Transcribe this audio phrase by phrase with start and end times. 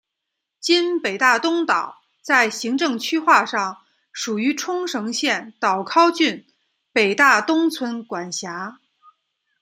[0.59, 3.77] 今北大东岛在行政区划上
[4.11, 6.47] 属于冲绳县岛尻郡
[6.91, 8.79] 北大东村管辖。